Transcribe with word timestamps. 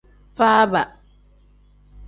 Faaba. 0.37 0.81